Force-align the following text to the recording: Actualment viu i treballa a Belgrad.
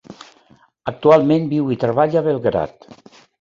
Actualment 0.91 1.45
viu 1.51 1.69
i 1.75 1.79
treballa 1.85 2.19
a 2.23 2.25
Belgrad. 2.29 2.91